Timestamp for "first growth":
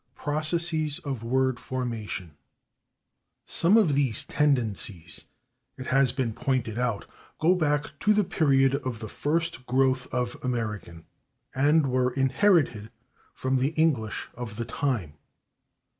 9.07-10.11